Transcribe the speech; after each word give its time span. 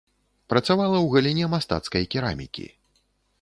Працавала 0.53 0.95
ў 1.01 1.05
галіне 1.17 1.45
мастацкай 1.55 2.09
керамікі. 2.17 2.67